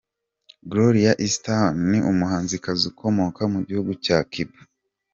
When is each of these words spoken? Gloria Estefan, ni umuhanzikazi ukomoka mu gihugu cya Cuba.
Gloria 0.69 1.11
Estefan, 1.25 1.75
ni 1.91 1.99
umuhanzikazi 2.11 2.83
ukomoka 2.91 3.41
mu 3.53 3.59
gihugu 3.67 3.91
cya 4.05 4.17
Cuba. 4.31 4.59